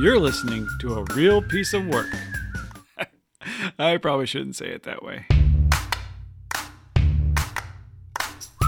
[0.00, 2.06] You're listening to a real piece of work.
[3.80, 5.26] I probably shouldn't say it that way.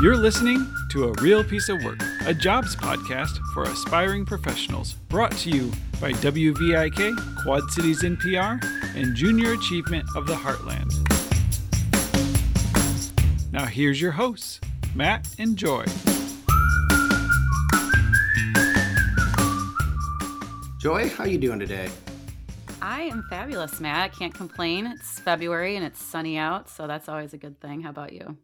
[0.02, 5.30] You're listening to A Real Piece of Work, a jobs podcast for aspiring professionals, brought
[5.38, 5.70] to you
[6.00, 8.60] by WVIK, Quad Cities NPR,
[8.96, 10.90] and Junior Achievement of the Heartland.
[13.52, 14.60] Now here's your hosts,
[14.96, 15.84] Matt and Joy.
[20.80, 21.90] Joy, how are you doing today?
[22.80, 24.00] I am fabulous, Matt.
[24.00, 24.86] I can't complain.
[24.86, 27.82] It's February and it's sunny out, so that's always a good thing.
[27.82, 28.38] How about you?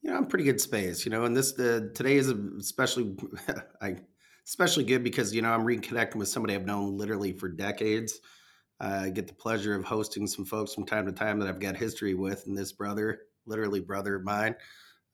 [0.00, 3.16] Yeah, I'm pretty good space, you know, and this the today is especially
[3.82, 3.96] I
[4.46, 8.20] especially good because you know I'm reconnecting with somebody I've known literally for decades.
[8.80, 11.58] Uh, I get the pleasure of hosting some folks from time to time that I've
[11.58, 14.54] got history with, and this brother, literally brother of mine,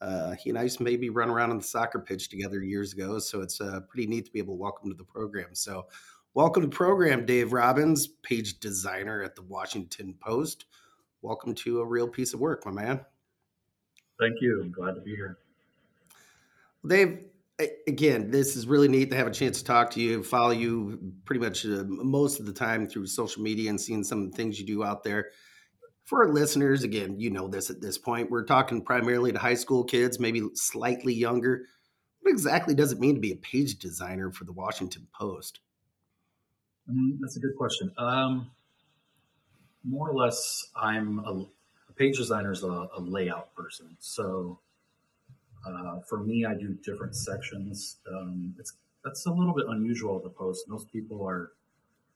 [0.03, 2.93] uh, he and I used to maybe run around on the soccer pitch together years
[2.93, 3.19] ago.
[3.19, 5.55] So it's uh, pretty neat to be able to welcome to the program.
[5.55, 5.87] So
[6.37, 10.67] Welcome to the program, Dave Robbins, page designer at the Washington Post.
[11.23, 13.01] Welcome to a real piece of work, my man.
[14.21, 14.61] Thank you.
[14.63, 15.39] I'm glad to be here.
[16.83, 17.25] Well, Dave,
[17.89, 21.15] again, this is really neat to have a chance to talk to you, follow you
[21.25, 24.37] pretty much uh, most of the time through social media and seeing some of the
[24.37, 25.31] things you do out there.
[26.05, 29.55] For our listeners, again, you know this at this point, we're talking primarily to high
[29.55, 31.65] school kids, maybe slightly younger.
[32.21, 35.61] What exactly does it mean to be a page designer for the Washington Post?
[36.91, 37.93] Mm, that's a good question.
[37.99, 38.51] Um,
[39.85, 41.47] more or less, I'm a,
[41.89, 43.97] a page designer is a, a, layout person.
[44.01, 44.59] So
[45.67, 47.97] uh, for me, I do different sections.
[48.11, 48.73] Um, it's
[49.05, 50.69] that's a little bit unusual at the post.
[50.69, 51.53] Most people are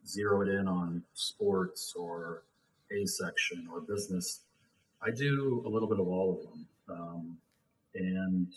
[0.07, 2.43] zeroed in on sports or
[2.91, 4.41] a section or business.
[5.03, 7.39] I do a little bit of all of them, um,
[7.95, 8.49] and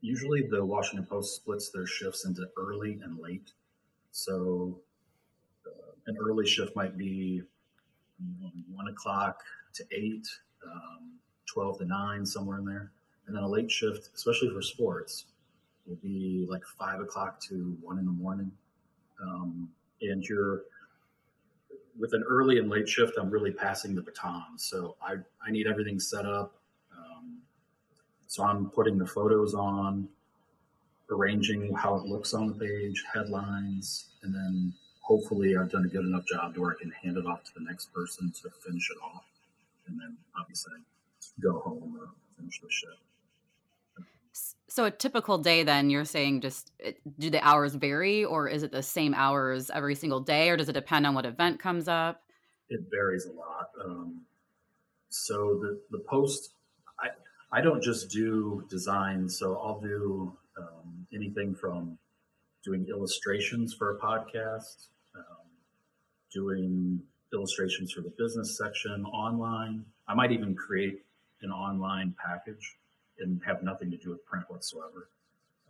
[0.00, 3.52] usually the Washington Post splits their shifts into early and late.
[4.10, 4.80] So
[6.06, 7.42] an early shift might be
[8.72, 9.42] one o'clock
[9.74, 10.26] to eight,
[10.64, 12.92] um, 12 to nine, somewhere in there.
[13.26, 15.26] And then a late shift, especially for sports,
[15.86, 18.50] will be like five o'clock to one in the morning.
[19.20, 19.68] Um,
[20.00, 20.62] and you're
[21.98, 24.58] with an early and late shift, I'm really passing the baton.
[24.58, 25.14] So I,
[25.46, 26.60] I need everything set up.
[26.96, 27.38] Um,
[28.26, 30.08] so I'm putting the photos on,
[31.10, 34.74] arranging how it looks on the page, headlines, and then
[35.06, 37.50] hopefully I've done a good enough job to where I can hand it off to
[37.54, 39.24] the next person to finish it off,
[39.86, 40.72] and then obviously
[41.40, 42.98] go home or finish the shift.
[44.68, 46.72] So a typical day, then you're saying just
[47.18, 50.68] do the hours vary, or is it the same hours every single day, or does
[50.68, 52.22] it depend on what event comes up?
[52.68, 53.70] It varies a lot.
[53.82, 54.22] Um,
[55.08, 56.50] so the the post,
[57.00, 57.08] I
[57.56, 59.28] I don't just do design.
[59.28, 61.96] So I'll do um, anything from
[62.64, 64.88] doing illustrations for a podcast
[66.32, 67.00] doing
[67.32, 69.84] illustrations for the business section online.
[70.08, 71.02] I might even create
[71.42, 72.76] an online package
[73.18, 75.08] and have nothing to do with print whatsoever.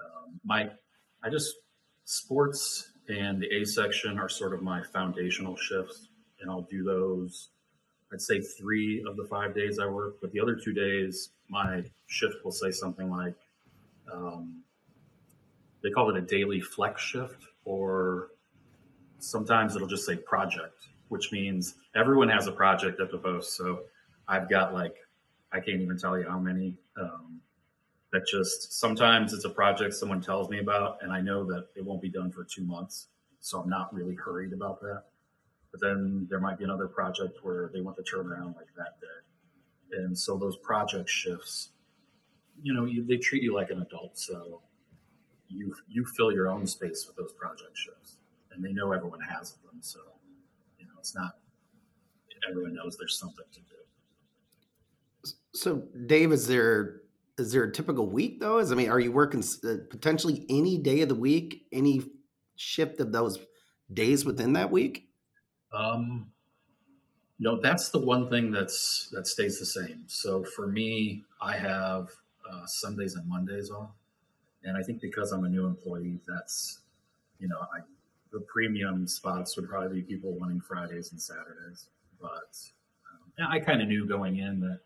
[0.01, 0.71] Um, my,
[1.23, 1.55] I just
[2.05, 6.09] sports and the A section are sort of my foundational shifts,
[6.41, 7.49] and I'll do those.
[8.13, 11.85] I'd say three of the five days I work, but the other two days, my
[12.07, 13.35] shift will say something like,
[14.13, 14.63] um,
[15.83, 18.29] they call it a daily flex shift, or
[19.27, 23.57] sometimes it'll just say project, which means everyone has a project at the post.
[23.57, 23.83] So
[24.29, 24.95] I've got like,
[25.53, 26.75] I can't even tell you how many.
[27.01, 27.41] Um,
[28.13, 31.85] that just sometimes it's a project someone tells me about, and I know that it
[31.85, 33.09] won't be done for two months.
[33.41, 35.03] So I'm not really hurried about that.
[35.73, 39.01] But then there might be another project where they want to turn around like that
[39.01, 39.99] day.
[39.99, 41.71] And so those project shifts,
[42.63, 44.19] you know, you, they treat you like an adult.
[44.19, 44.63] So
[45.49, 48.16] you you fill your own space with those project shifts
[48.57, 49.79] and they know everyone has them.
[49.81, 50.01] So,
[50.79, 51.37] you know, it's not
[52.49, 53.67] everyone knows there's something to do.
[55.55, 57.03] So, Dave, is there
[57.39, 58.59] is there a typical week though?
[58.59, 62.03] Is I mean, are you working uh, potentially any day of the week, any
[62.57, 63.39] shift of those
[63.93, 65.09] days within that week?
[65.73, 66.31] Um,
[67.39, 70.05] no, that's the one thing that's that stays the same.
[70.07, 72.09] So for me, I have
[72.51, 73.91] uh, Sundays and Mondays off,
[74.63, 76.79] and I think because I'm a new employee, that's
[77.39, 77.81] you know I
[78.37, 81.87] the premium spots would probably be people wanting Fridays and Saturdays.
[82.21, 82.55] But
[83.41, 84.81] um, I kind of knew going in that,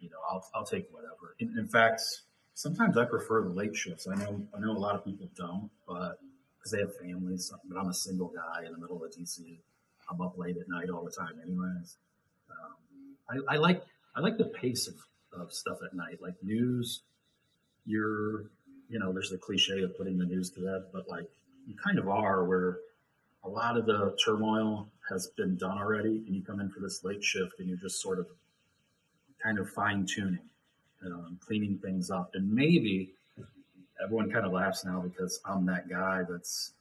[0.00, 1.34] you know, I'll, I'll take whatever.
[1.38, 2.02] In, in, fact,
[2.52, 4.06] sometimes I prefer the late shifts.
[4.06, 6.18] I know I know a lot of people don't, but
[6.58, 7.50] because they have families.
[7.64, 9.58] But I'm a single guy in the middle of DC.
[10.10, 11.96] I'm up late at night all the time, anyways.
[12.50, 13.82] Um, I, I like
[14.14, 14.94] I like the pace of,
[15.40, 17.00] of stuff at night, like news.
[17.86, 18.50] You're,
[18.90, 21.30] you know, there's the cliche of putting the news to bed, but like
[21.66, 22.78] you kind of are where
[23.44, 27.02] a lot of the turmoil has been done already, and you come in for this
[27.04, 28.26] late shift, and you're just sort of
[29.42, 30.48] kind of fine tuning,
[31.04, 33.12] um, cleaning things up, and maybe
[34.02, 36.72] everyone kind of laughs now because I'm that guy that's.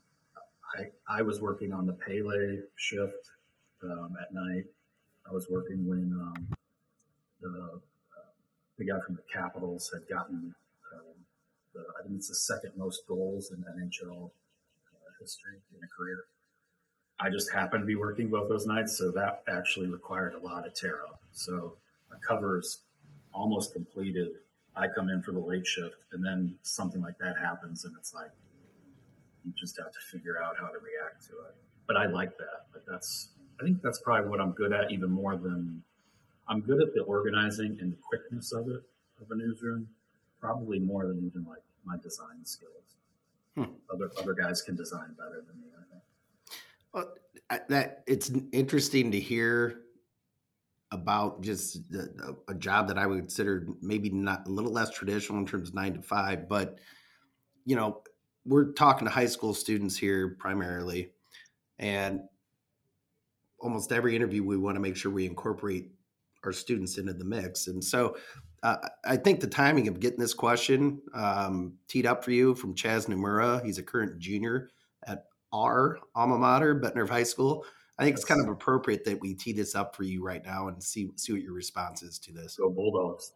[0.74, 3.30] I, I was working on the Pele shift
[3.84, 4.64] um, at night.
[5.30, 6.48] I was working when um,
[7.42, 7.78] the uh,
[8.78, 10.56] the guy from the Capitals had gotten
[10.94, 11.14] um,
[11.74, 14.32] the, I think it's the second most goals in NHL
[15.22, 16.26] history in a career.
[17.20, 20.66] I just happened to be working both those nights, so that actually required a lot
[20.66, 21.22] of tear up.
[21.32, 21.78] So
[22.10, 22.80] the cover is
[23.34, 24.30] almost completed.
[24.76, 28.14] I come in for the late shift, and then something like that happens, and it's
[28.14, 28.32] like
[29.46, 31.56] you just have to figure out how to react to it.
[31.88, 32.66] But I like that.
[32.74, 33.30] But that's
[33.60, 35.84] I think that's probably what I'm good at, even more than
[36.48, 38.82] I'm good at the organizing and the quickness of it
[39.22, 39.88] of a newsroom,
[40.40, 42.98] probably more than even like my design skills.
[43.56, 43.64] Hmm.
[43.94, 45.68] Other other guys can design better than me.
[45.78, 46.04] I think.
[46.94, 47.14] Well,
[47.70, 49.82] that it's interesting to hear
[50.92, 55.40] about just the, a job that I would consider maybe not a little less traditional
[55.40, 56.80] in terms of nine to five, but
[57.66, 58.02] you know,
[58.46, 61.12] we're talking to high school students here primarily,
[61.80, 62.22] and
[63.60, 65.92] almost every interview we want to make sure we incorporate
[66.44, 67.68] our students into the mix.
[67.68, 68.18] And so
[68.64, 72.76] uh, I think the timing of getting this question um, teed up for you from
[72.76, 74.70] Chaz Nomura, he's a current junior
[75.08, 77.66] at our alma mater, Bettendorf High School.
[77.98, 80.68] I think it's kind of appropriate that we tee this up for you right now
[80.68, 82.56] and see see what your response is to this.
[82.56, 83.34] Go Bulldogs!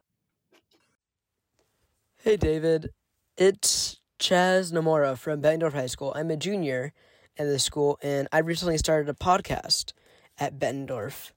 [2.24, 2.90] Hey David,
[3.38, 6.14] it's Chaz Nomura from Bettendorf High School.
[6.16, 6.94] I'm a junior
[7.38, 9.94] at the school, and I recently started a podcast
[10.40, 11.32] at Bettendorf,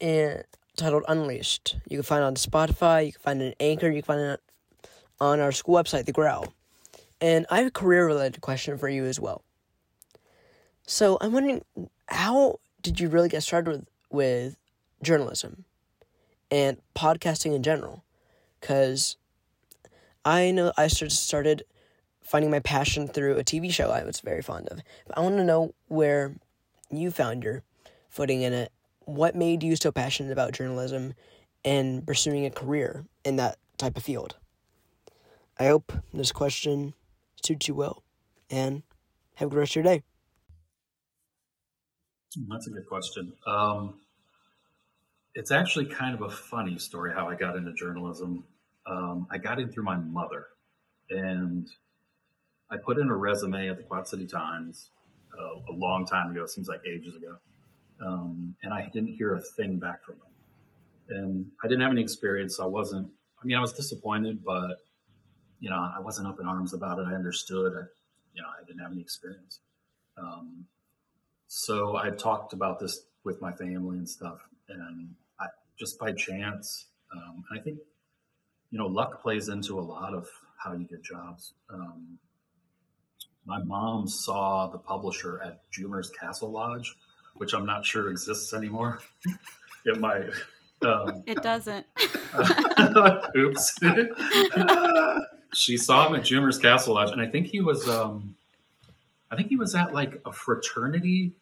[0.00, 0.44] and
[0.76, 1.76] titled Unleashed.
[1.88, 4.20] You can find it on Spotify, you can find it on Anchor, you can find
[4.20, 4.40] it
[5.20, 6.52] on our school website, The Growl.
[7.20, 9.42] And I have a career related question for you as well.
[10.86, 11.64] So I'm wondering,
[12.06, 14.56] how did you really get started with, with
[15.02, 15.64] journalism
[16.50, 18.04] and podcasting in general?
[18.60, 19.16] Because
[20.24, 21.64] I know I started
[22.22, 24.80] finding my passion through a TV show I was very fond of.
[25.06, 26.34] But I want to know where
[26.90, 27.62] you found your
[28.08, 28.72] footing in it
[29.06, 31.14] what made you so passionate about journalism
[31.64, 34.36] and pursuing a career in that type of field?
[35.58, 36.94] I hope this question
[37.42, 38.02] suits you well
[38.50, 38.82] and
[39.36, 40.02] have a good rest of your day.
[42.48, 43.32] That's a good question.
[43.46, 43.94] Um,
[45.34, 48.44] it's actually kind of a funny story how I got into journalism.
[48.86, 50.46] Um, I got in through my mother,
[51.10, 51.68] and
[52.70, 54.90] I put in a resume at the Quad City Times
[55.38, 56.44] uh, a long time ago.
[56.46, 57.38] Seems like ages ago
[58.00, 61.18] um, and I didn't hear a thing back from them.
[61.18, 62.56] And I didn't have any experience.
[62.56, 63.08] So I wasn't.
[63.42, 64.78] I mean, I was disappointed, but
[65.60, 67.06] you know, I wasn't up in arms about it.
[67.06, 67.72] I understood.
[67.74, 67.84] I,
[68.34, 69.60] you know, I didn't have any experience.
[70.16, 70.64] Um,
[71.46, 75.46] so I talked about this with my family and stuff, and I,
[75.78, 77.78] just by chance, um, I think
[78.74, 81.52] you know, luck plays into a lot of how you get jobs.
[81.72, 82.18] Um,
[83.46, 86.92] my mom saw the publisher at Jumer's Castle Lodge
[87.36, 89.00] which I'm not sure exists anymore.
[89.84, 90.30] it might.
[90.82, 91.86] Um, it doesn't.
[93.36, 93.78] oops.
[95.54, 97.88] she saw him at Jumer's Castle Lodge, and I think he was.
[97.88, 98.34] Um,
[99.30, 101.32] I think he was at like a fraternity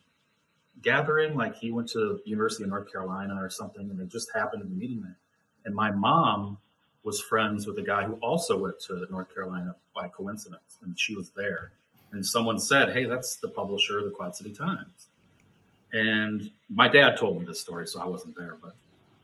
[0.83, 1.37] gathering.
[1.37, 4.63] Like he went to the University of North Carolina or something, and they just happened
[4.63, 5.19] to be meeting there.
[5.65, 6.59] And my mom
[7.05, 11.15] was friends with a guy who also went to North Carolina by coincidence, and she
[11.17, 11.73] was there.
[12.13, 15.09] And someone said, "Hey, that's the publisher of the Quad City Times."
[15.93, 18.75] And my dad told me this story, so I wasn't there, but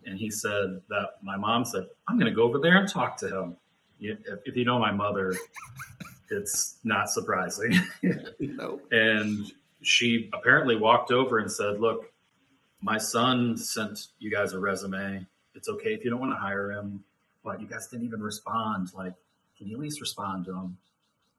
[0.08, 3.16] and he said that my mom said, "I'm going to go over there and talk
[3.18, 3.56] to him."
[4.00, 5.34] If, if you know my mother,
[6.30, 7.78] it's not surprising.
[8.40, 8.80] no.
[8.90, 12.12] And she apparently walked over and said, "Look,
[12.80, 15.26] my son sent you guys a resume.
[15.54, 17.04] It's okay if you don't want to hire him,
[17.44, 18.94] but you guys didn't even respond.
[18.94, 19.14] Like,
[19.56, 20.78] can you at least respond to him?"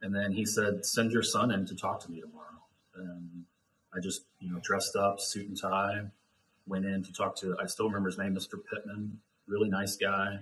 [0.01, 2.45] And then he said, "Send your son in to talk to me tomorrow."
[2.95, 3.45] And
[3.95, 6.01] I just, you know, dressed up, suit and tie,
[6.67, 8.59] went in to talk to, I still remember his name, Mr.
[8.71, 10.39] Pittman, really nice guy.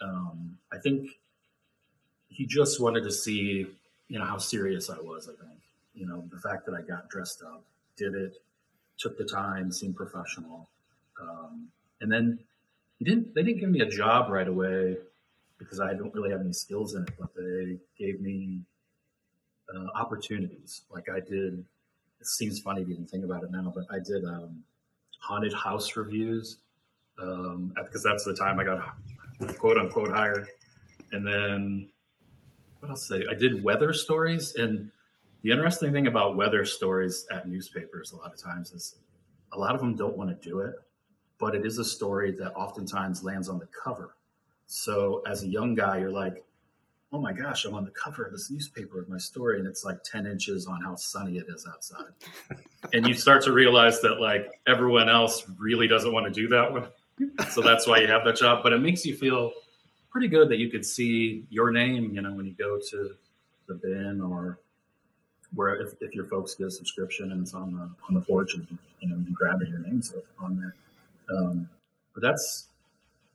[0.00, 1.10] Um, I think
[2.28, 3.66] he just wanted to see,
[4.08, 5.58] you know, how serious I was, I think.
[5.94, 7.64] You know, the fact that I got dressed up,
[7.96, 8.36] did it,
[8.98, 10.68] took the time, seemed professional.
[11.20, 11.68] Um,
[12.00, 12.38] and then
[12.98, 14.98] he didn't, they didn't give me a job right away
[15.58, 18.60] because I don't really have any skills in it, but they gave me
[19.74, 20.82] uh, opportunities.
[20.92, 21.64] Like I did
[22.20, 24.62] it seems funny to even think about it now, but I did um,
[25.20, 26.58] haunted house reviews
[27.20, 28.96] um, because that's the time I got
[29.58, 30.48] quote unquote hired.
[31.12, 31.88] And then
[32.80, 33.08] what else?
[33.08, 34.90] Say I did weather stories, and
[35.42, 38.96] the interesting thing about weather stories at newspapers a lot of times is
[39.52, 40.74] a lot of them don't want to do it,
[41.38, 44.16] but it is a story that oftentimes lands on the cover.
[44.66, 46.44] So as a young guy, you're like,
[47.16, 49.86] oh my gosh, I'm on the cover of this newspaper with my story, and it's
[49.86, 52.12] like 10 inches on how sunny it is outside.
[52.92, 56.70] and you start to realize that like everyone else really doesn't want to do that
[56.70, 56.86] one.
[57.50, 58.62] so that's why you have that job.
[58.62, 59.52] But it makes you feel
[60.10, 63.14] pretty good that you could see your name, you know, when you go to
[63.66, 64.58] the bin or
[65.54, 68.54] where if, if your folks get a subscription and it's on the on the porch
[68.56, 68.66] and
[69.00, 70.74] you know you grab it, your name's on there.
[71.34, 71.66] Um,
[72.12, 72.66] but that's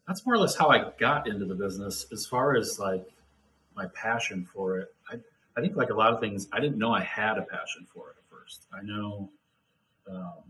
[0.08, 2.06] that's more or less how I got into the business.
[2.12, 3.04] As far as like
[3.76, 5.16] my passion for it, I
[5.58, 8.10] I think like a lot of things, I didn't know I had a passion for
[8.12, 8.68] it at first.
[8.74, 9.30] I know.
[10.10, 10.44] Um,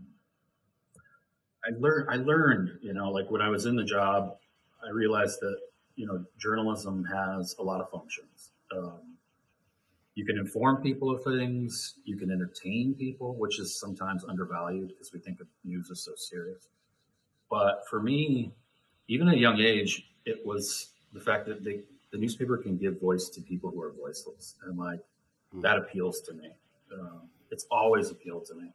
[1.64, 2.08] I learned.
[2.10, 2.78] I learned.
[2.82, 4.36] You know, like when I was in the job,
[4.84, 5.56] I realized that
[5.96, 8.50] you know journalism has a lot of functions.
[8.76, 9.16] Um,
[10.14, 11.94] you can inform people of things.
[12.04, 16.12] You can entertain people, which is sometimes undervalued because we think of news as so
[16.16, 16.68] serious.
[17.50, 18.52] But for me,
[19.08, 21.80] even at a young age, it was the fact that they,
[22.12, 25.00] the newspaper can give voice to people who are voiceless, and like
[25.54, 25.62] mm.
[25.62, 26.50] that appeals to me.
[26.92, 28.72] Um, it's always appealed to me,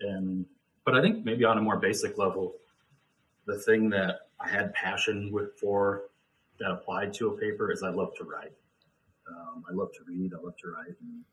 [0.00, 0.46] and
[0.84, 2.54] but I think maybe on a more basic level,
[3.46, 6.04] the thing that I had passion with for
[6.60, 8.52] that applied to a paper is I love to write.
[9.28, 10.32] Um, I love to read.
[10.34, 10.96] I love to write.
[11.00, 11.24] And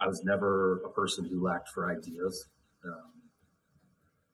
[0.00, 2.46] I was never a person who lacked for ideas.
[2.84, 3.12] Um,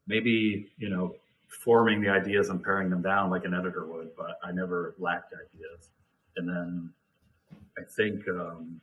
[0.06, 1.14] maybe you know
[1.48, 5.34] forming the ideas and paring them down like an editor would, but I never lacked
[5.34, 5.90] ideas.
[6.36, 6.92] And then
[7.78, 8.80] I think um,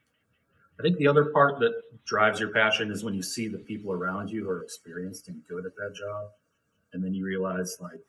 [0.80, 1.74] I think the other part that
[2.06, 5.42] drives your passion is when you see the people around you who are experienced and
[5.48, 6.30] good at that job,
[6.94, 8.02] and then you realize like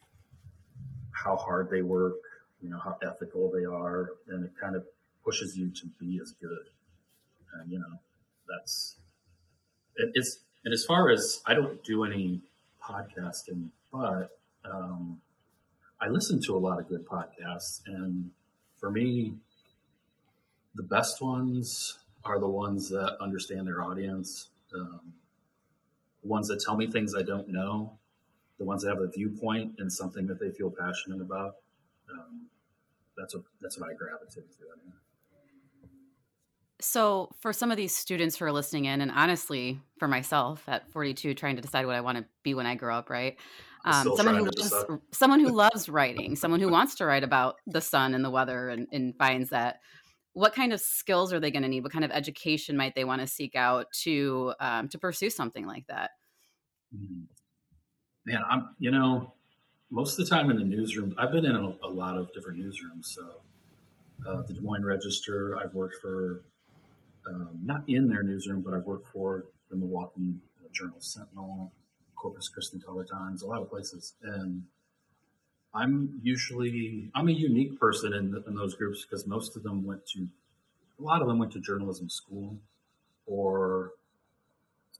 [1.12, 2.14] how hard they work,
[2.62, 4.84] you know how ethical they are, and it kind of
[5.24, 6.66] pushes you to be as good.
[7.54, 7.98] And you know
[8.48, 8.96] that's
[9.96, 12.40] it, it's and as far as I don't do any
[12.82, 15.20] podcasting, but um,
[16.00, 18.30] I listen to a lot of good podcasts, and
[18.80, 19.34] for me,
[20.74, 25.00] the best ones are the ones that understand their audience, um,
[26.22, 27.92] the ones that tell me things I don't know,
[28.58, 31.56] the ones that have a viewpoint and something that they feel passionate about.
[32.10, 32.46] Um,
[33.16, 34.64] that's what that's what I gravitate to.
[34.72, 34.94] I mean.
[36.80, 40.90] So, for some of these students who are listening in, and honestly, for myself at
[40.90, 43.36] 42, trying to decide what I want to be when I grow up, right?
[43.84, 47.80] Um, someone who loves, someone who loves writing, someone who wants to write about the
[47.80, 49.80] sun and the weather, and, and finds that.
[50.32, 51.82] What kind of skills are they going to need?
[51.82, 55.66] What kind of education might they want to seek out to um, to pursue something
[55.66, 56.10] like that?
[56.94, 57.22] Mm-hmm.
[58.26, 59.32] Man, I'm you know
[59.90, 62.60] most of the time in the newsroom, I've been in a, a lot of different
[62.60, 63.06] newsrooms.
[63.06, 63.22] So
[64.26, 66.42] uh, the Des Moines Register, I've worked for
[67.26, 70.34] um, not in their newsroom, but I've worked for the Milwaukee
[70.72, 71.72] Journal Sentinel,
[72.20, 74.12] Corpus Christi Caller-Times, a lot of places.
[74.22, 74.64] And
[75.72, 80.06] I'm usually I'm a unique person in, in those groups because most of them went
[80.08, 80.28] to
[80.98, 82.56] a lot of them went to journalism school,
[83.26, 83.92] or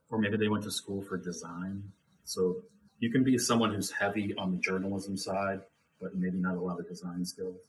[0.09, 1.83] or maybe they went to school for design.
[2.23, 2.57] So
[2.99, 5.61] you can be someone who's heavy on the journalism side,
[6.01, 7.59] but maybe not a lot of design skills,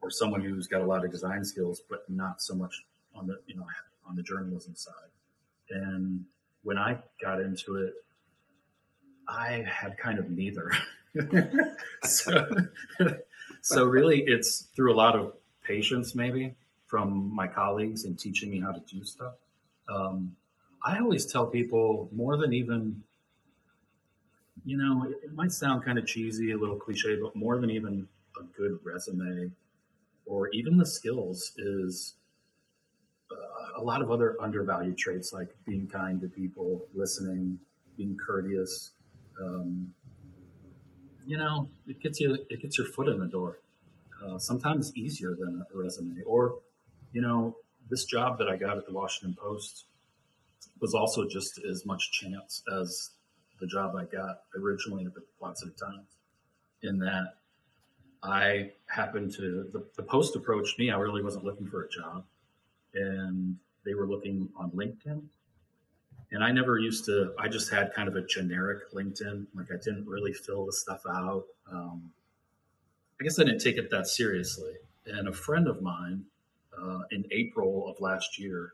[0.00, 2.84] or someone who's got a lot of design skills but not so much
[3.14, 3.66] on the you know
[4.08, 5.12] on the journalism side.
[5.70, 6.24] And
[6.64, 7.94] when I got into it,
[9.28, 10.72] I had kind of neither.
[12.04, 12.46] so,
[13.60, 16.54] so really, it's through a lot of patience, maybe
[16.86, 19.34] from my colleagues in teaching me how to do stuff.
[19.88, 20.36] Um,
[20.84, 23.02] I always tell people more than even,
[24.64, 27.70] you know, it, it might sound kind of cheesy, a little cliche, but more than
[27.70, 29.52] even a good resume
[30.26, 32.14] or even the skills is
[33.30, 37.58] uh, a lot of other undervalued traits like being kind to people, listening,
[37.96, 38.92] being courteous.
[39.40, 39.94] Um,
[41.26, 43.58] you know, it gets you it gets your foot in the door.
[44.24, 46.22] Uh, sometimes easier than a resume.
[46.24, 46.58] Or,
[47.12, 47.56] you know,
[47.90, 49.86] this job that I got at the Washington Post
[50.80, 53.10] was also just as much chance as
[53.60, 55.22] the job I got originally at the
[55.54, 56.06] City Times.
[56.82, 57.34] In that,
[58.22, 60.90] I happened to the, the Post approached me.
[60.90, 62.24] I really wasn't looking for a job
[62.94, 65.22] and they were looking on LinkedIn.
[66.32, 69.46] And I never used to, I just had kind of a generic LinkedIn.
[69.54, 71.44] Like I didn't really fill the stuff out.
[71.70, 72.10] Um,
[73.20, 74.72] I guess I didn't take it that seriously.
[75.06, 76.24] And a friend of mine
[76.76, 78.72] uh, in April of last year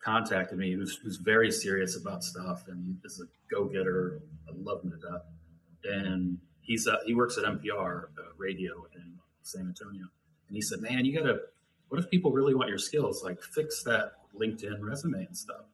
[0.00, 4.20] contacted me, who's, who's very serious about stuff and is a go getter.
[4.48, 5.22] I love him to death.
[5.84, 10.06] And he's uh, he works at NPR uh, radio in San Antonio.
[10.48, 11.40] And he said, man, you got to
[11.88, 13.22] what if people really want your skills?
[13.22, 15.66] Like fix that LinkedIn resume and stuff.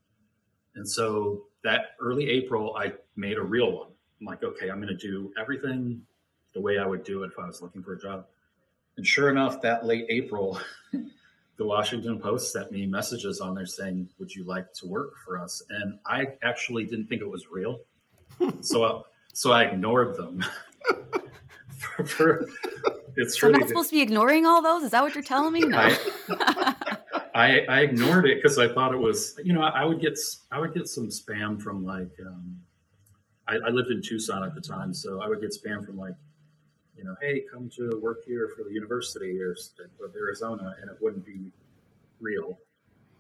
[0.75, 3.89] And so that early April, I made a real one.
[4.21, 6.03] I'm like, okay, I'm going to do everything
[6.55, 8.27] the way I would do it if I was looking for a job.
[8.97, 10.61] And sure enough, that late April,
[11.57, 15.39] the Washington Post sent me messages on there saying, "Would you like to work for
[15.39, 17.81] us?" And I actually didn't think it was real,
[18.61, 19.01] so I,
[19.33, 20.45] so I ignored them.
[21.79, 22.49] for, for,
[23.17, 24.83] it's so really, I'm not supposed to be ignoring all those.
[24.83, 25.61] Is that what you're telling me?
[25.61, 25.79] No.
[25.79, 26.72] I,
[27.35, 30.19] I, I ignored it because I thought it was, you know, I would get
[30.51, 32.61] I would get some spam from like, um,
[33.49, 36.15] I, I lived in Tucson at the time, so I would get spam from like
[36.97, 39.57] you know, hey, come to work here for the University or
[40.05, 41.51] of Arizona, and it wouldn't be
[42.21, 42.59] real.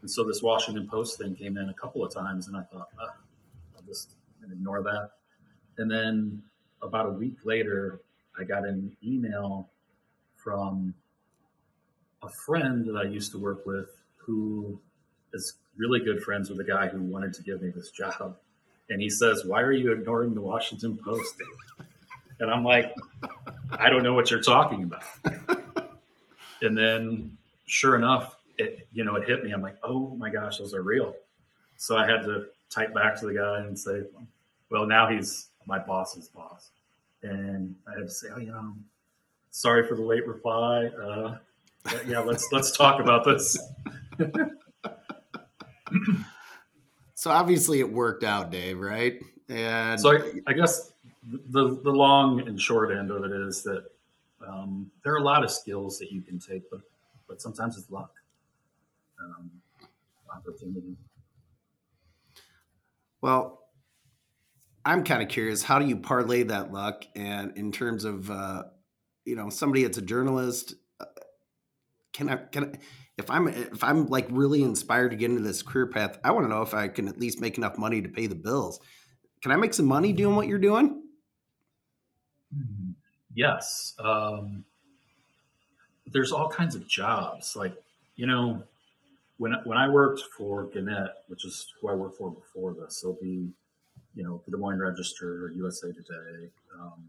[0.02, 2.88] And so this Washington Post thing came in a couple of times, and I thought,
[3.00, 4.12] I'll just
[4.44, 5.10] ignore that.
[5.78, 6.42] And then
[6.82, 8.00] about a week later,
[8.38, 9.68] I got an email
[10.36, 10.94] from
[12.22, 13.90] a friend that I used to work with
[14.24, 14.78] who
[15.32, 18.36] is really good friends with a guy who wanted to give me this job.
[18.90, 21.34] And he says, Why are you ignoring the Washington Post?
[22.40, 22.94] And I'm like,
[23.70, 25.04] I don't know what you're talking about.
[26.60, 29.52] and then sure enough, it, you know, it hit me.
[29.52, 31.14] I'm like, oh my gosh, those are real.
[31.76, 34.02] So I had to type back to the guy and say,
[34.70, 36.70] well, now he's my boss's boss.
[37.22, 38.74] And I had to say, oh, you know,
[39.50, 40.86] sorry for the late reply.
[40.86, 41.36] Uh,
[42.06, 43.56] yeah, let's let's talk about this.
[47.14, 49.20] so obviously it worked out, Dave, right?
[49.48, 50.92] And so I, I guess
[51.50, 53.84] the the long and short end of it is that
[54.46, 56.80] um, there are a lot of skills that you can take, but
[57.28, 58.12] but sometimes it's luck,
[59.20, 59.50] um,
[60.34, 60.96] opportunity.
[63.20, 63.60] Well,
[64.84, 65.62] I'm kind of curious.
[65.62, 67.04] How do you parlay that luck?
[67.14, 68.64] And in terms of uh,
[69.24, 71.04] you know somebody that's a journalist, uh,
[72.12, 72.78] can I can I,
[73.18, 76.44] if I'm if I'm like really inspired to get into this career path, I want
[76.44, 78.80] to know if I can at least make enough money to pay the bills.
[79.42, 81.02] Can I make some money doing what you're doing?
[83.34, 83.94] Yes.
[83.98, 84.64] Um,
[86.06, 87.56] there's all kinds of jobs.
[87.56, 87.74] Like,
[88.16, 88.62] you know,
[89.38, 93.16] when, when I worked for Gannett, which is who I worked for before this, so
[93.20, 93.48] be,
[94.14, 97.08] you know, the Des Moines Register or USA Today, um,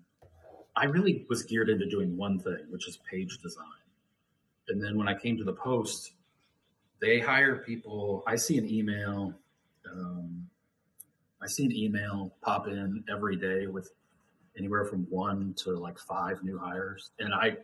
[0.76, 3.66] I really was geared into doing one thing, which is page design.
[4.70, 6.14] And then when I came to the Post,
[7.02, 8.24] they hire people.
[8.28, 9.34] I see an email.
[9.92, 10.48] Um,
[11.42, 13.92] I see an email pop in every day with
[14.58, 17.12] anywhere from one to like five new hires.
[17.20, 17.58] And I,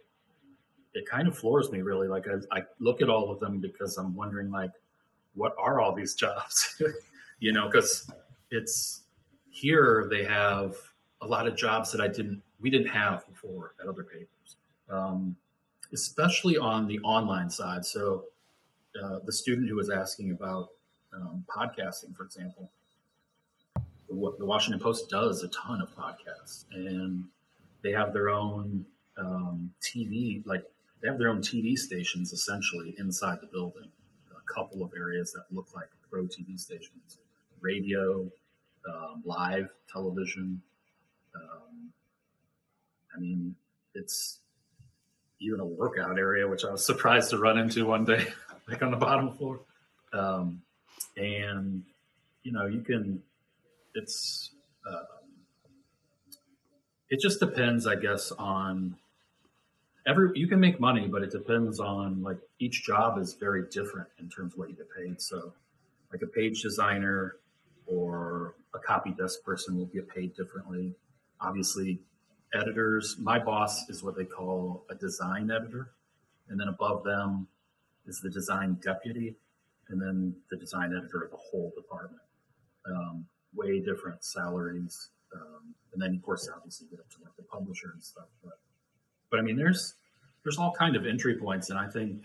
[0.93, 2.07] it kind of floors me really.
[2.07, 4.71] Like I, I look at all of them because I'm wondering like,
[5.35, 6.81] what are all these jobs?
[7.39, 8.11] you know, because
[8.51, 9.03] it's
[9.49, 10.75] here they have
[11.21, 14.57] a lot of jobs that I didn't, we didn't have before at other papers,
[14.89, 15.35] um,
[15.93, 17.85] especially on the online side.
[17.85, 18.25] So
[19.01, 20.69] uh, the student who was asking about
[21.13, 22.69] um, podcasting, for example,
[24.09, 27.25] the Washington Post does a ton of podcasts, and
[27.83, 28.85] they have their own
[29.17, 30.63] um, TV, like
[31.01, 33.89] they have their own TV stations essentially inside the building.
[34.31, 37.19] A couple of areas that look like pro TV stations,
[37.61, 38.27] radio,
[38.87, 40.61] um, live television.
[41.35, 41.91] Um,
[43.15, 43.55] I mean,
[43.93, 44.39] it's
[45.39, 48.27] even a workout area, which I was surprised to run into one day,
[48.67, 49.61] like on the bottom floor.
[50.13, 50.61] Um,
[51.17, 51.83] and
[52.43, 53.21] you know, you can
[53.95, 54.51] it's
[54.87, 55.05] um,
[57.09, 58.95] it just depends, I guess, on
[60.07, 60.31] every.
[60.35, 64.29] You can make money, but it depends on like each job is very different in
[64.29, 65.21] terms of what you get paid.
[65.21, 65.53] So,
[66.11, 67.35] like a page designer
[67.87, 70.93] or a copy desk person will get paid differently.
[71.41, 71.99] Obviously,
[72.53, 73.17] editors.
[73.19, 75.91] My boss is what they call a design editor,
[76.49, 77.47] and then above them
[78.05, 79.35] is the design deputy,
[79.89, 82.21] and then the design editor of the whole department.
[82.85, 85.09] Um, way different salaries.
[85.33, 88.27] Um, and then of course obviously you get up to like the publisher and stuff.
[88.43, 88.59] But
[89.29, 89.95] but I mean there's
[90.43, 92.23] there's all kind of entry points and I think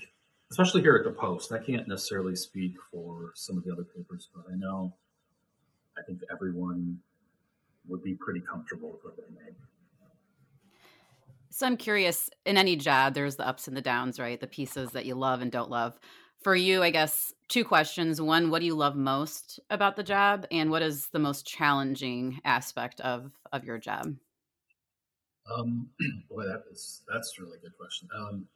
[0.51, 4.29] especially here at the Post, I can't necessarily speak for some of the other papers,
[4.35, 4.95] but I know
[5.99, 7.01] I think everyone
[7.89, 9.55] would be pretty comfortable with what they make.
[11.55, 14.41] So I'm curious, in any job, there's the ups and the downs, right?
[14.41, 15.97] The pieces that you love and don't love
[16.43, 18.21] for you, I guess two questions.
[18.21, 22.41] One, what do you love most about the job, and what is the most challenging
[22.45, 24.17] aspect of of your job?
[25.57, 25.91] Um,
[26.29, 28.09] boy, that is that's a really good question.
[28.19, 28.49] Um,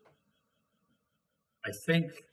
[1.64, 2.24] I think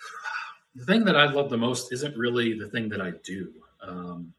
[0.74, 3.52] the thing that I love the most isn't really the thing that I do.
[3.86, 4.34] Um,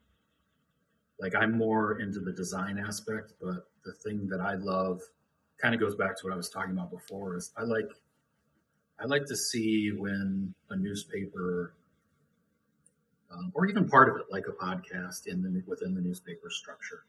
[1.21, 5.02] like I'm more into the design aspect, but the thing that I love
[5.62, 7.38] kind of goes back to what I was talking about before.
[7.38, 7.89] Is I like
[9.00, 11.73] I like to see when a newspaper
[13.32, 17.04] um, or even part of it, like a podcast in the within the newspaper structure.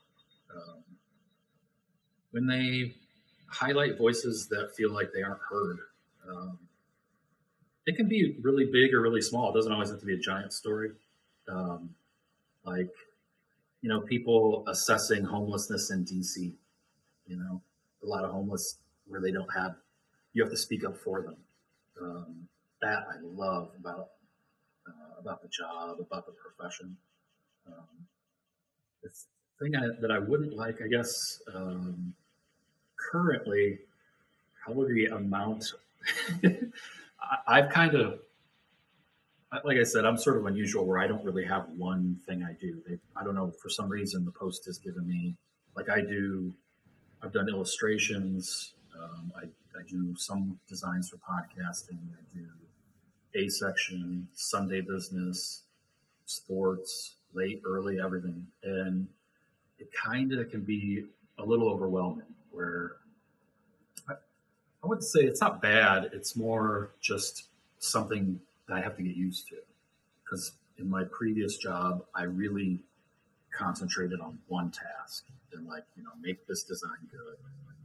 [0.54, 0.82] Um,
[2.30, 2.94] when they
[3.48, 5.78] highlight voices that feel like they aren't heard,
[6.28, 6.58] um,
[7.86, 9.50] it can be really big or really small.
[9.50, 10.90] It doesn't always have to be a giant story.
[11.48, 11.90] Um,
[12.64, 12.90] like,
[13.80, 16.52] you know, people assessing homelessness in DC.
[17.28, 17.62] You know,
[18.02, 19.76] a lot of homeless where they don't have,
[20.32, 21.36] you have to speak up for them.
[22.00, 22.48] Um,
[22.80, 24.10] that I love about
[24.86, 26.96] uh, about the job, about the profession.
[27.66, 28.06] Um,
[29.02, 29.10] the
[29.60, 32.14] thing I, that I wouldn't like, I guess, um,
[32.96, 33.78] currently,
[34.64, 35.72] probably amount.
[37.46, 38.20] I've kind of,
[39.64, 42.52] like I said, I'm sort of unusual where I don't really have one thing I
[42.52, 42.80] do.
[42.86, 45.34] They, I don't know, for some reason, the Post has given me,
[45.76, 46.52] like I do,
[47.22, 48.72] I've done illustrations.
[48.94, 49.44] Um, I,
[49.78, 51.98] I do some designs for podcasting.
[52.12, 52.46] I do
[53.34, 55.62] a section, Sunday business,
[56.26, 58.46] sports, late, early, everything.
[58.62, 59.08] And
[59.78, 61.04] it kind of can be
[61.38, 62.92] a little overwhelming where
[64.08, 64.14] I,
[64.82, 66.10] I wouldn't say it's not bad.
[66.12, 67.44] It's more just
[67.78, 69.56] something that I have to get used to.
[70.24, 72.80] Because in my previous job, I really
[73.52, 77.36] concentrated on one task and like, you know, make this design good,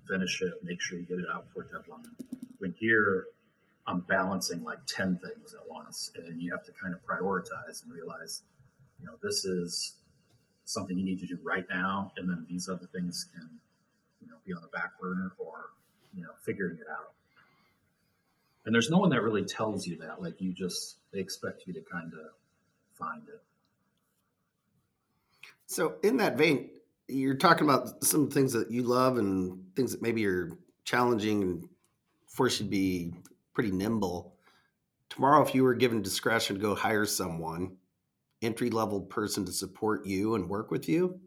[0.08, 2.16] finish it, make sure you get it out for deadline.
[2.60, 3.28] When here,
[3.86, 6.12] I'm balancing like 10 things at once.
[6.16, 8.42] And you have to kind of prioritize and realize,
[9.00, 9.94] you know, this is
[10.66, 12.12] something you need to do right now.
[12.18, 13.50] And then these other things can,
[14.22, 15.72] you know, be on the back burner or,
[16.16, 17.12] you know, figuring it out.
[18.66, 20.22] And there's no one that really tells you that.
[20.22, 22.30] Like you just, they expect you to kind of
[22.98, 23.42] find it.
[25.66, 26.70] So, in that vein,
[27.08, 30.52] you're talking about some things that you love and things that maybe are
[30.86, 31.70] challenging and
[32.28, 33.14] force you to be
[33.54, 34.36] pretty nimble.
[35.10, 37.78] Tomorrow, if you were given discretion to go hire someone,
[38.42, 41.20] entry level person to support you and work with you,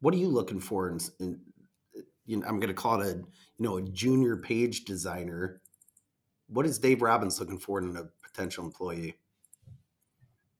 [0.00, 0.88] what are you looking for?
[0.88, 1.40] In
[2.26, 3.26] you know, I'm going to call it a you
[3.60, 5.60] know a junior page designer.
[6.48, 9.16] What is Dave Robbins looking for in a potential employee?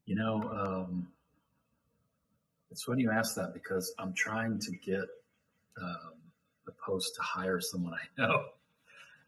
[0.06, 1.08] You know, um,
[2.74, 5.04] it's funny you ask that because I'm trying to get
[5.80, 6.14] um,
[6.66, 8.46] the post to hire someone I know,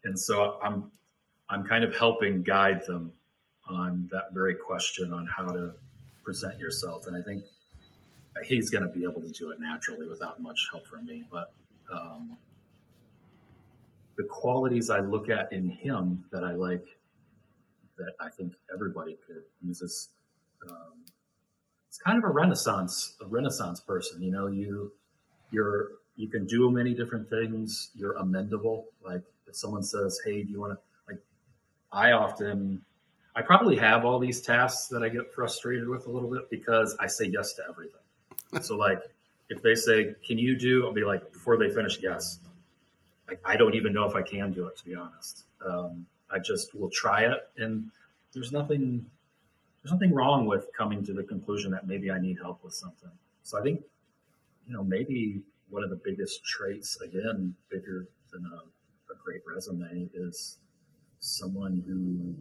[0.03, 0.91] and so I'm
[1.49, 3.13] I'm kind of helping guide them
[3.69, 5.71] on that very question on how to
[6.25, 7.07] present yourself.
[7.07, 7.45] And I think
[8.43, 11.23] he's going to be able to do it naturally without much help from me.
[11.31, 11.53] But
[11.89, 12.35] um,
[14.17, 16.85] the qualities I look at in him that I like,
[17.97, 20.09] that I think everybody could use this.
[20.69, 21.05] Um,
[21.97, 24.21] it's kind of a renaissance, a renaissance person.
[24.21, 24.91] You know, you
[25.49, 27.89] you're you can do many different things.
[27.95, 28.83] You're amendable.
[29.03, 31.19] Like if someone says, "Hey, do you want to?" Like
[31.91, 32.83] I often,
[33.35, 36.95] I probably have all these tasks that I get frustrated with a little bit because
[36.99, 38.61] I say yes to everything.
[38.61, 39.01] so like,
[39.49, 42.37] if they say, "Can you do?" I'll be like, before they finish, yes.
[43.27, 45.45] Like I don't even know if I can do it to be honest.
[45.65, 47.89] Um, I just will try it, and
[48.33, 49.07] there's nothing,
[49.87, 53.09] there's nothing wrong with coming to the conclusion that maybe I need help with something.
[53.43, 53.81] So I think,
[54.67, 60.09] you know, maybe one of the biggest traits, again, bigger than a, a great resume,
[60.13, 60.57] is
[61.21, 62.35] someone who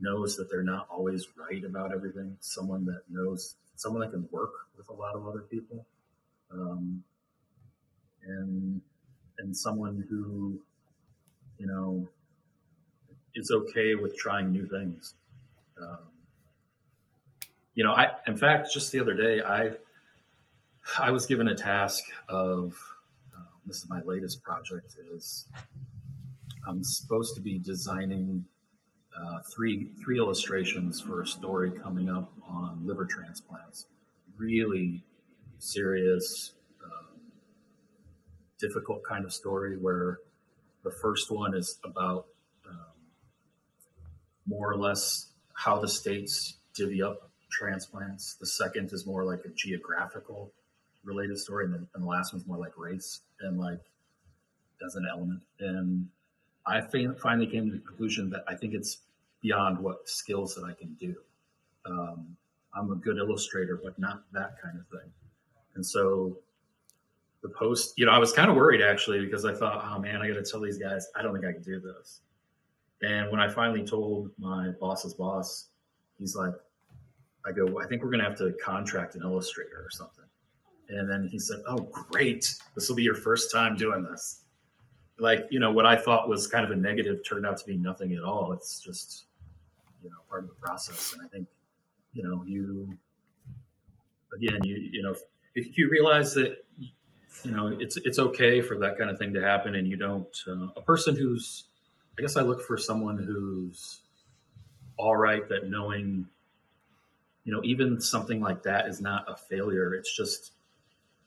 [0.00, 4.50] knows that they're not always right about everything, someone that knows, someone that can work
[4.76, 5.86] with a lot of other people,
[6.50, 7.04] um,
[8.26, 8.80] and
[9.38, 10.60] and someone who,
[11.58, 12.08] you know,
[13.36, 15.14] is okay with trying new things.
[15.80, 15.98] Um,
[17.80, 19.70] you know, I in fact just the other day I
[20.98, 22.74] I was given a task of
[23.34, 25.46] uh, this is my latest project is
[26.68, 28.44] I'm supposed to be designing
[29.18, 33.86] uh, three three illustrations for a story coming up on liver transplants.
[34.36, 35.02] Really
[35.58, 36.52] serious,
[36.84, 37.16] uh,
[38.58, 40.18] difficult kind of story where
[40.84, 42.26] the first one is about
[42.68, 42.92] um,
[44.46, 48.34] more or less how the states divvy up transplants.
[48.34, 50.52] The second is more like a geographical
[51.04, 53.80] related story, and, and the last one's more like race and like
[54.84, 55.42] as an element.
[55.58, 56.08] And
[56.66, 58.98] I finally came to the conclusion that I think it's
[59.42, 61.16] beyond what skills that I can do.
[61.86, 62.36] Um,
[62.74, 65.10] I'm a good illustrator, but not that kind of thing.
[65.74, 66.36] And so
[67.42, 70.20] the post, you know, I was kind of worried actually because I thought, oh man,
[70.22, 72.20] I got to tell these guys, I don't think I can do this.
[73.02, 75.68] And when I finally told my boss's boss,
[76.18, 76.52] he's like,
[77.46, 80.24] I go, I think we're going to have to contract an illustrator or something.
[80.88, 82.54] And then he said, Oh, great.
[82.74, 84.40] This will be your first time doing this
[85.20, 87.76] like you know what I thought was kind of a negative turned out to be
[87.76, 88.52] nothing at all.
[88.52, 89.24] It's just
[90.02, 91.46] you know part of the process, and I think
[92.12, 92.98] you know, you
[94.34, 95.14] again, you you know,
[95.54, 96.64] if you realize that
[97.44, 100.36] you know it's it's okay for that kind of thing to happen, and you don't
[100.48, 101.64] uh, a person who's
[102.18, 104.00] I guess I look for someone who's
[104.96, 106.26] all right that knowing
[107.50, 110.52] you know even something like that is not a failure it's just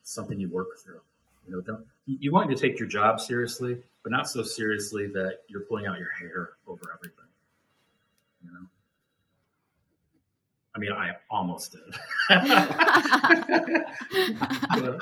[0.04, 1.02] something you work through
[1.46, 5.40] you know don't you want to take your job seriously but not so seriously that
[5.50, 7.26] you're pulling out your hair over everything
[8.42, 8.66] you know
[10.76, 11.82] I mean, I almost did.
[14.74, 15.00] but,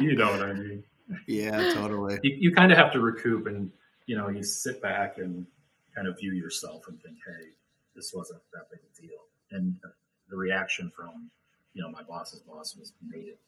[0.00, 0.82] you know what I mean.
[1.26, 2.18] Yeah, totally.
[2.22, 3.70] You, you kind of have to recoup and,
[4.06, 5.46] you know, you sit back and
[5.94, 7.48] kind of view yourself and think, hey,
[7.94, 9.18] this wasn't that big a deal.
[9.50, 9.88] And uh,
[10.32, 11.30] the reaction from,
[11.74, 13.38] you know, my boss's boss was made it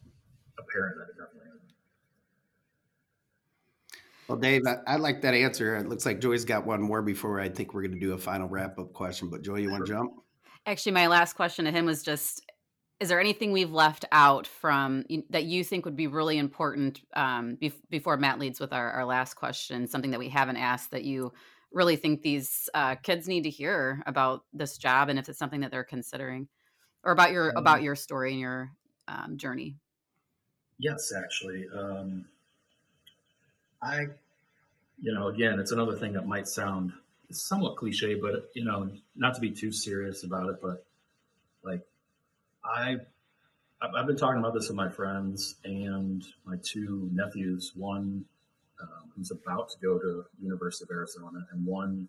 [0.59, 1.73] apparent that it definitely isn't.
[4.29, 5.77] Well, Dave, I, I, like that answer.
[5.77, 8.19] It looks like Joy's got one more before I think we're going to do a
[8.19, 9.29] final wrap up question.
[9.29, 10.13] But Joy, you want to jump?
[10.67, 12.43] Actually, my last question to him was just
[13.01, 17.57] is there anything we've left out from that you think would be really important um,
[17.57, 19.87] be- before Matt leads with our, our last question?
[19.89, 21.33] Something that we haven't asked that you
[21.73, 25.61] really think these uh, kids need to hear about this job, and if it's something
[25.61, 26.49] that they're considering,
[27.05, 28.71] or about your um, about your story and your
[29.09, 29.77] um, journey.
[30.79, 32.25] Yes, actually, um,
[33.81, 34.07] I,
[35.01, 36.93] you know, again, it's another thing that might sound
[37.31, 40.85] somewhat cliche, but you know, not to be too serious about it, but
[41.63, 41.83] like
[42.65, 42.99] I
[43.81, 47.73] I've been talking about this with my friends and my two nephews.
[47.75, 48.25] One
[48.81, 52.09] um, who's about to go to University of Arizona, and one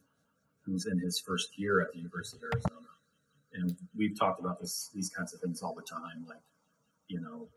[0.64, 2.85] who's in his first year at the University of Arizona.
[3.58, 6.42] And we've talked about this these kinds of things all the time, like
[7.08, 7.48] you know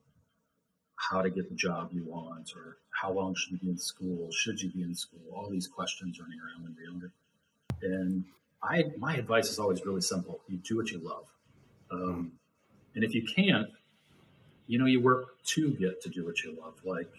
[0.96, 4.30] how to get the job you want, or how long should you be in school?
[4.32, 5.20] Should you be in school?
[5.32, 7.12] All these questions running around when you're younger.
[7.82, 8.24] And
[8.62, 11.26] I, my advice is always really simple: you do what you love,
[11.90, 12.32] um,
[12.94, 13.68] and if you can't,
[14.66, 16.74] you know, you work to get to do what you love.
[16.84, 17.12] Like,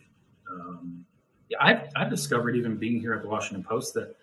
[0.52, 1.06] um,
[1.50, 4.16] yeah, I've, I've discovered even being here at the Washington Post that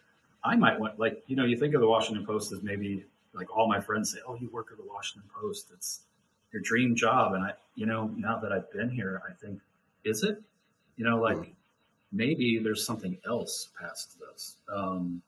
[0.45, 3.05] I might want, like, you know, you think of the Washington Post as maybe
[3.37, 5.71] like all my friends say, "Oh, you work at the Washington Post.
[5.73, 6.01] It's
[6.53, 9.61] your dream job." And I, you know, now that I've been here, I think,
[10.05, 10.43] is it?
[10.97, 11.53] You know, like mm.
[12.11, 14.57] maybe there's something else past this.
[14.73, 15.23] Um,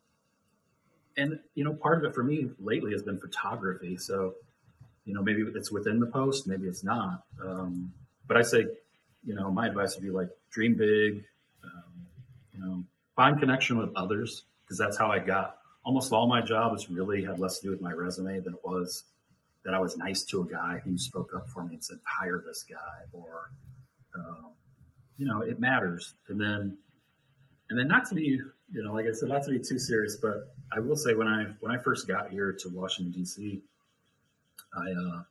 [1.17, 3.97] and you know, part of it for me lately has been photography.
[3.97, 4.35] So,
[5.05, 7.25] you know, maybe it's within the post, maybe it's not.
[7.45, 7.93] Um,
[8.27, 8.67] but I say,
[9.25, 11.25] you know, my advice would be like dream big.
[11.65, 12.07] Um,
[12.55, 12.85] you know,
[13.17, 16.91] find connection with others because that's how I got almost all my jobs.
[16.91, 19.05] Really had less to do with my resume than it was
[19.65, 22.43] that I was nice to a guy who spoke up for me and said, "Hire
[22.47, 23.51] this guy," or
[24.15, 24.53] um,
[25.17, 26.15] you know, it matters.
[26.29, 26.77] And then,
[27.71, 28.41] and then not to be
[28.73, 31.27] you know, like I said, not to be too serious, but I will say when
[31.27, 33.63] I when I first got here to Washington D.C.,
[34.75, 35.23] I uh,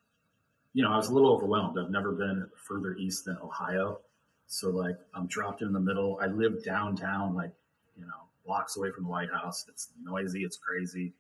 [0.73, 1.77] you know I was a little overwhelmed.
[1.77, 3.99] I've never been further east than Ohio,
[4.47, 6.19] so like I'm dropped in the middle.
[6.21, 7.51] I live downtown, like
[7.95, 9.65] you know, blocks away from the White House.
[9.67, 10.43] It's noisy.
[10.43, 11.13] It's crazy.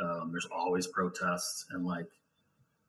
[0.00, 2.06] Um, there's always protests and like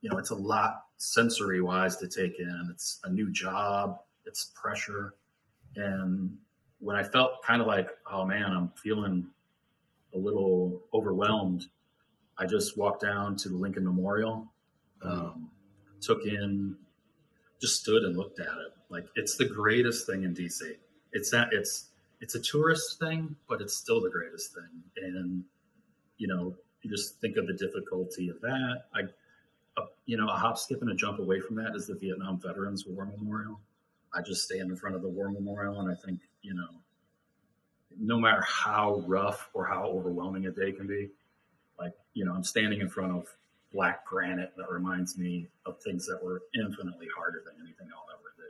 [0.02, 2.70] you know, it's a lot sensory wise to take in.
[2.72, 4.00] It's a new job.
[4.26, 5.14] It's pressure,
[5.76, 6.38] and
[6.80, 9.28] when I felt kind of like, oh man, I'm feeling
[10.14, 11.68] a little overwhelmed,
[12.38, 14.52] I just walked down to the Lincoln Memorial,
[15.04, 15.50] um,
[16.02, 16.76] took in,
[17.62, 18.74] just stood and looked at it.
[18.90, 20.62] Like it's the greatest thing in DC.
[21.14, 21.91] It's that it's
[22.22, 24.84] it's a tourist thing, but it's still the greatest thing.
[24.98, 25.44] And
[26.18, 28.84] you know, you just think of the difficulty of that.
[28.94, 29.02] I,
[29.78, 32.40] uh, you know, a hop, skip, and a jump away from that is the Vietnam
[32.40, 33.60] Veterans War Memorial.
[34.14, 36.68] I just stand in front of the war memorial and I think, you know,
[37.98, 41.10] no matter how rough or how overwhelming a day can be,
[41.80, 43.28] like, you know, I'm standing in front of
[43.74, 48.34] black granite that reminds me of things that were infinitely harder than anything I'll ever
[48.36, 48.44] do.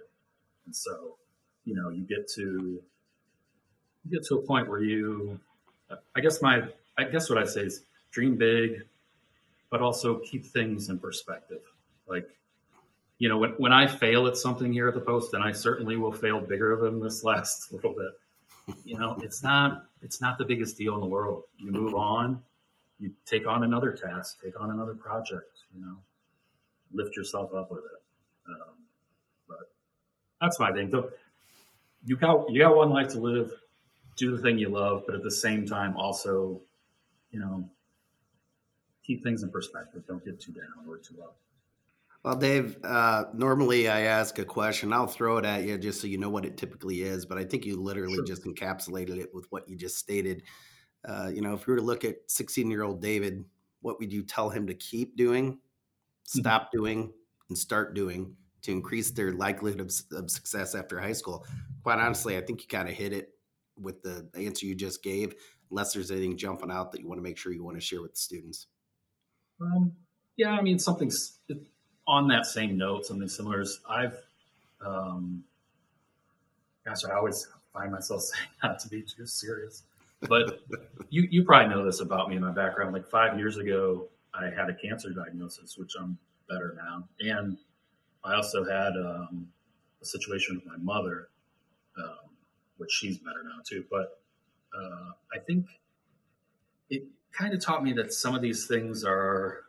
[0.66, 1.18] And so,
[1.64, 2.82] you know, you get to
[4.04, 5.40] you get to a point where you
[6.16, 6.64] I guess my
[6.98, 8.84] I guess what I say is dream big,
[9.70, 11.62] but also keep things in perspective.
[12.08, 12.30] Like
[13.18, 15.96] you know, when, when I fail at something here at the post, and I certainly
[15.96, 20.46] will fail bigger than this last little bit, you know, it's not it's not the
[20.46, 21.44] biggest deal in the world.
[21.58, 22.42] You move on,
[23.00, 25.98] you take on another task, take on another project, you know,
[26.94, 28.50] lift yourself up with it.
[28.50, 28.74] Um,
[29.48, 29.72] but
[30.40, 30.90] that's my thing.
[30.92, 31.12] So
[32.06, 33.54] you got you got one life to live.
[34.18, 36.62] Do the thing you love, but at the same time, also,
[37.32, 37.70] you know,
[39.04, 40.04] keep things in perspective.
[40.08, 41.38] Don't get too down or too up.
[42.24, 44.94] Well, Dave, uh, normally I ask a question.
[44.94, 47.44] I'll throw it at you just so you know what it typically is, but I
[47.44, 48.26] think you literally sure.
[48.26, 50.44] just encapsulated it with what you just stated.
[51.04, 53.44] Uh, you know, if you were to look at 16 year old David,
[53.82, 55.58] what would you tell him to keep doing
[56.40, 57.12] stop doing
[57.50, 61.46] and start doing to increase their likelihood of, of success after high school.
[61.84, 63.30] Quite honestly, I think you kind of hit it
[63.80, 65.36] with the answer you just gave,
[65.70, 68.02] unless there's anything jumping out that you want to make sure you want to share
[68.02, 68.68] with the students.
[69.62, 69.94] Um,
[70.38, 71.40] yeah, I mean, something's
[72.08, 74.18] on that same note, something similar is I've,
[74.86, 75.44] um,
[76.86, 79.84] gosh, I always find myself saying not to be too serious,
[80.28, 80.62] but
[81.10, 82.94] you, you probably know this about me and my background.
[82.94, 86.18] Like five years ago, I had a cancer diagnosis, which I'm
[86.50, 87.08] better now.
[87.20, 87.58] And
[88.24, 89.48] I also had um,
[90.02, 91.30] a situation with my mother,
[92.82, 93.86] which she's better now too.
[93.92, 94.20] But
[94.76, 95.68] uh, I think
[96.90, 99.60] it kind of taught me that some of these things are,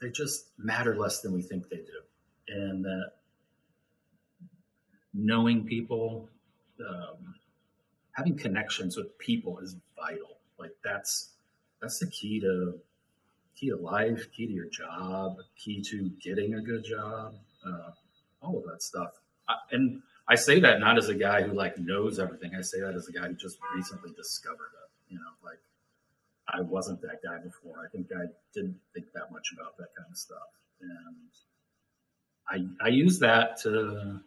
[0.00, 2.00] they just matter less than we think they do.
[2.46, 3.10] And that
[5.12, 6.28] knowing people,
[6.88, 7.34] um,
[8.12, 10.38] having connections with people is vital.
[10.60, 11.30] Like that's,
[11.82, 12.78] that's the key to
[13.56, 17.34] key to life, key to your job, key to getting a good job,
[17.66, 17.90] uh,
[18.40, 19.10] all of that stuff.
[19.48, 22.54] I, and I say that not as a guy who like knows everything.
[22.54, 25.12] I say that as a guy who just recently discovered it.
[25.12, 25.58] You know, like
[26.48, 27.76] I wasn't that guy before.
[27.84, 30.48] I think I didn't think that much about that kind of stuff,
[30.80, 34.20] and I I use that to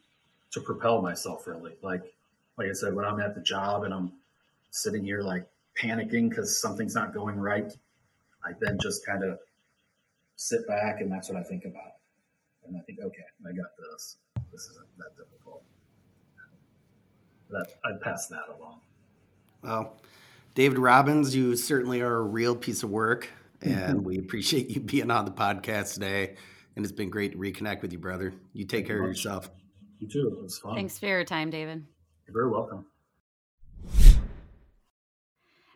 [0.52, 1.74] to propel myself really.
[1.84, 2.04] Like
[2.58, 4.12] like I said, when I'm at the job and I'm
[4.72, 7.72] sitting here like panicking because something's not going right,
[8.44, 9.40] I then just kind of
[10.36, 11.94] sit back and that's what I think about.
[12.68, 14.18] And I think, okay, I got this.
[14.52, 15.64] This isn't that difficult.
[17.52, 18.80] That I'd pass that along.
[19.62, 19.98] Well,
[20.56, 23.30] David Robbins, you certainly are a real piece of work,
[23.62, 24.04] and mm-hmm.
[24.04, 26.36] we appreciate you being on the podcast today.
[26.76, 28.34] And it's been great to reconnect with you, brother.
[28.54, 29.52] You take Thank care you of yourself.
[30.00, 30.36] You too.
[30.38, 30.76] It was fun.
[30.76, 31.86] Thanks for your time, David.
[32.26, 32.86] You're very welcome.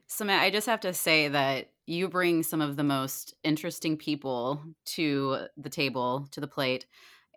[0.07, 3.97] So, Matt, I just have to say that you bring some of the most interesting
[3.97, 6.85] people to the table, to the plate.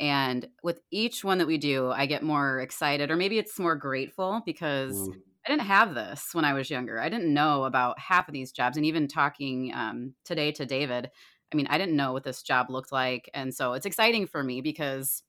[0.00, 3.74] And with each one that we do, I get more excited, or maybe it's more
[3.74, 5.14] grateful because mm.
[5.46, 7.00] I didn't have this when I was younger.
[7.00, 8.76] I didn't know about half of these jobs.
[8.76, 11.11] And even talking um, today to David,
[11.52, 13.30] I mean, I didn't know what this job looked like.
[13.34, 15.22] And so it's exciting for me because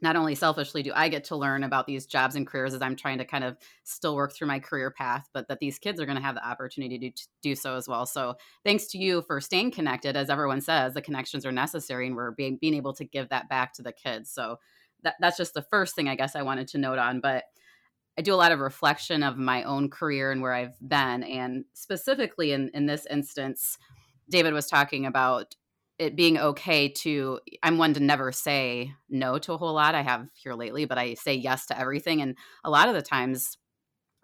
[0.00, 2.96] not only selfishly do I get to learn about these jobs and careers as I'm
[2.96, 6.06] trying to kind of still work through my career path, but that these kids are
[6.06, 8.04] going to have the opportunity to do so as well.
[8.04, 10.16] So thanks to you for staying connected.
[10.16, 13.48] As everyone says, the connections are necessary and we're being, being able to give that
[13.48, 14.30] back to the kids.
[14.30, 14.58] So
[15.02, 17.20] that, that's just the first thing I guess I wanted to note on.
[17.20, 17.44] But
[18.18, 21.24] I do a lot of reflection of my own career and where I've been.
[21.24, 23.78] And specifically in, in this instance,
[24.28, 25.54] David was talking about
[25.98, 30.02] it being okay to i'm one to never say no to a whole lot i
[30.02, 33.58] have here lately but i say yes to everything and a lot of the times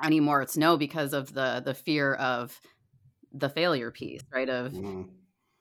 [0.02, 2.60] anymore it's no because of the the fear of
[3.32, 5.08] the failure piece right of mm.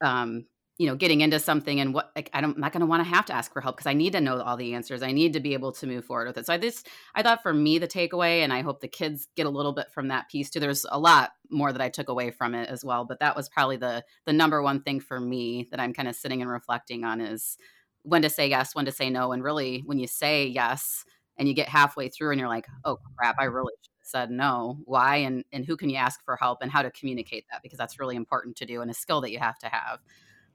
[0.01, 0.45] um
[0.79, 3.03] you know getting into something and what like, I don't, I'm not going to want
[3.03, 5.03] to have to ask for help because I need to know all the answers.
[5.03, 6.45] I need to be able to move forward with it.
[6.45, 9.45] So I just I thought for me the takeaway, and I hope the kids get
[9.45, 10.61] a little bit from that piece too.
[10.61, 13.49] There's a lot more that I took away from it as well, but that was
[13.49, 17.03] probably the the number one thing for me that I'm kind of sitting and reflecting
[17.03, 17.57] on is
[18.03, 21.03] when to say yes, when to say no, and really when you say yes
[21.37, 25.17] and you get halfway through and you're like, oh crap, I really said no why
[25.17, 27.99] and and who can you ask for help and how to communicate that because that's
[27.99, 29.99] really important to do and a skill that you have to have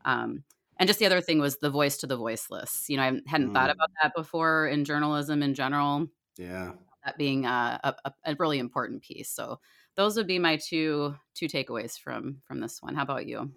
[0.05, 0.45] um,
[0.79, 2.87] and just the other thing was the voice to the voiceless.
[2.89, 3.55] You know, I hadn't mm.
[3.55, 6.09] thought about that before in journalism in general.
[6.37, 6.73] Yeah,
[7.05, 9.31] that being a, a, a, really important piece.
[9.31, 9.61] So
[9.95, 12.95] those would be my two two takeaways from from this one.
[12.95, 13.53] How about you?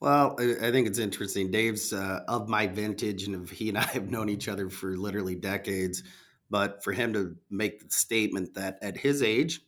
[0.00, 1.50] Well, I think it's interesting.
[1.50, 5.34] Dave's uh, of my vintage, and he and I have known each other for literally
[5.34, 6.02] decades.
[6.48, 9.62] But for him to make the statement that at his age,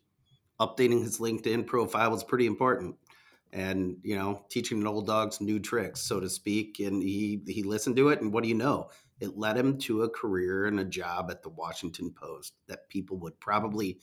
[0.60, 2.94] updating his LinkedIn profile was pretty important
[3.52, 7.40] and you know teaching an old dog some new tricks so to speak and he
[7.46, 8.90] he listened to it and what do you know?
[9.20, 13.16] It led him to a career and a job at the washington post that people
[13.18, 13.98] would probably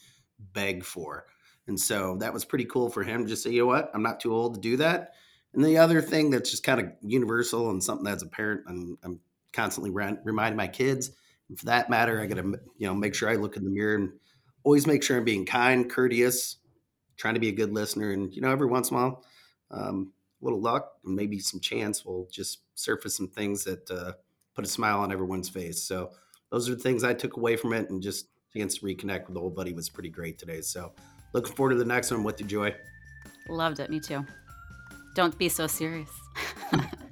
[0.52, 1.26] beg for.
[1.68, 3.90] And so that was pretty cool for him just say you know what?
[3.94, 5.14] I'm not too old to do that.
[5.54, 8.98] And the other thing that's just kind of universal and something that's a parent i'm,
[9.02, 9.20] I'm
[9.52, 11.10] constantly reminding my kids
[11.48, 12.42] and for that matter i gotta
[12.76, 14.12] you know make sure i look in the mirror and
[14.64, 16.56] always make sure i'm being kind courteous
[17.16, 19.24] trying to be a good listener and you know every once in a while
[19.70, 24.12] um, a little luck and maybe some chance will just surface some things that uh,
[24.54, 25.82] put a smile on everyone's face.
[25.82, 26.10] So
[26.50, 29.36] those are the things I took away from it, and just chance to reconnect with
[29.36, 30.60] old buddy was pretty great today.
[30.60, 30.92] So
[31.32, 32.74] looking forward to the next one with you, Joy.
[33.48, 33.90] Loved it.
[33.90, 34.24] Me too.
[35.14, 36.10] Don't be so serious.